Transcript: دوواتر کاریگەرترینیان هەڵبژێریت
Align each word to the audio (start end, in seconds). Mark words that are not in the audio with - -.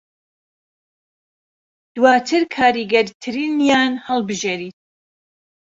دوواتر 1.95 2.41
کاریگەرترینیان 2.55 3.91
هەڵبژێریت 4.07 4.77